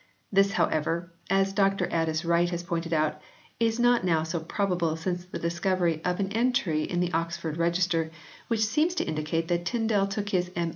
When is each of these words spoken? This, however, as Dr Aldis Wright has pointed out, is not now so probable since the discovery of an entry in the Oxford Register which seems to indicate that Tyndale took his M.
This, 0.31 0.53
however, 0.53 1.11
as 1.29 1.53
Dr 1.53 1.87
Aldis 1.93 2.25
Wright 2.25 2.49
has 2.49 2.63
pointed 2.63 2.91
out, 2.91 3.21
is 3.59 3.79
not 3.79 4.03
now 4.03 4.23
so 4.23 4.39
probable 4.39 4.95
since 4.95 5.25
the 5.25 5.37
discovery 5.37 6.01
of 6.03 6.19
an 6.19 6.31
entry 6.33 6.85
in 6.85 7.01
the 7.01 7.13
Oxford 7.13 7.55
Register 7.55 8.09
which 8.47 8.65
seems 8.65 8.95
to 8.95 9.03
indicate 9.03 9.47
that 9.47 9.63
Tyndale 9.63 10.07
took 10.07 10.29
his 10.29 10.49
M. 10.55 10.69